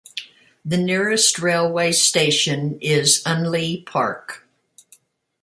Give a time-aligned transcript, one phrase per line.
[0.65, 4.47] The nearest railway station is Unley Park.